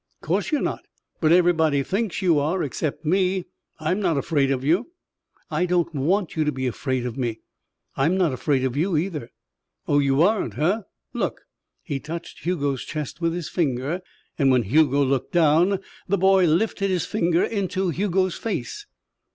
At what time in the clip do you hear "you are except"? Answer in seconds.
2.23-3.05